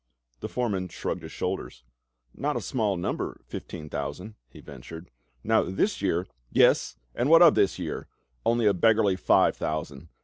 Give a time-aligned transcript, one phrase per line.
[0.39, 1.83] The foreman shrugged his shoulders,"
[2.35, 5.11] Not a small number— fifteen thousand," he ventured."
[5.43, 8.07] Now this year —""Yes, and what of this year?
[8.43, 10.07] Only a beggarly five thousand